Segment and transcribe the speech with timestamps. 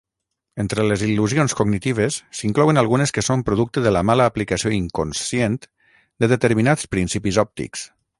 [0.61, 5.59] Entre les il·lusions cognitives s"inclouen algunes que són producte de la mala aplicació inconscient
[6.25, 7.85] de determinats principis òptics.